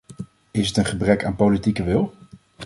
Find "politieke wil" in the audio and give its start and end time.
1.35-2.13